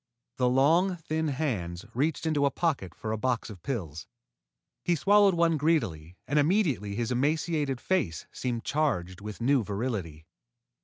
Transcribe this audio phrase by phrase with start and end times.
[0.37, 4.07] The long, thin hands reached into a pocket for a box of pills.
[4.83, 10.25] He swallowed one greedily, and immediately his emaciated face seemed charged with new virility.